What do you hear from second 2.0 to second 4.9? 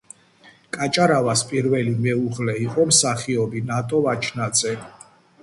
მეუღლე იყო მსახიობი ნატო ვაჩნაძე.